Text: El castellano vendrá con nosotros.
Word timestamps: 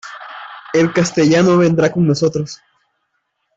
El 0.73 0.91
castellano 0.93 1.59
vendrá 1.59 1.91
con 1.91 2.07
nosotros. 2.07 2.59